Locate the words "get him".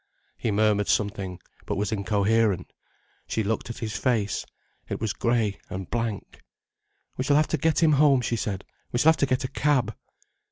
7.59-7.91